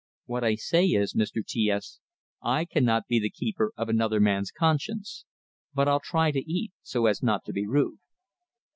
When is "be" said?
3.05-3.19, 7.53-7.67